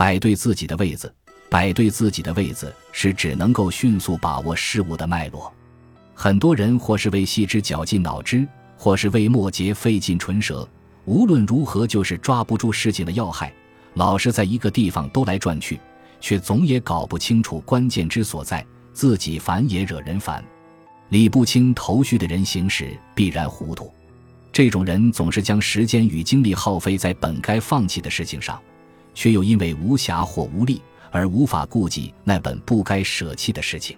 [0.00, 1.14] 摆对自己的位子，
[1.50, 5.52] 摆对自己的位子是只能够迅速把握事物的脉络。
[6.14, 10.66] 很多人或是为细枝绞尽脑汁，或是为末节费尽唇舌，
[11.04, 13.52] 无论如何就是抓不住事情的要害，
[13.92, 15.78] 老是在一个地方兜来转去，
[16.18, 18.64] 却总也搞不清楚关键之所在，
[18.94, 20.42] 自己烦也惹人烦。
[21.10, 23.92] 理不清头绪的人行事必然糊涂。
[24.50, 28.58] 这种人总是将时间与精力耗费在本该放弃的事情上，
[29.20, 30.80] 却又因为无暇或无力
[31.10, 33.94] 而无法顾及那本不该舍弃的事情。